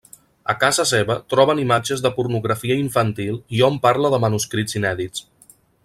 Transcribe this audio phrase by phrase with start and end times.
[0.53, 5.25] A casa seva troben imatges de pornografia infantil i hom parla de manuscrits inèdits.